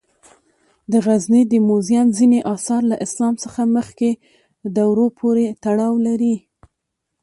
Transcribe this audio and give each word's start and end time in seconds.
د 0.91 0.93
غزني 1.05 1.41
د 1.51 1.53
موزیم 1.69 2.07
ځینې 2.17 2.39
آثار 2.55 2.81
له 2.91 2.95
اسلام 3.05 3.33
څخه 3.43 3.61
مخکې 3.75 4.09
دورو 4.77 5.05
پورې 5.19 5.45
تړاو 5.63 5.95
لري. 6.07 6.35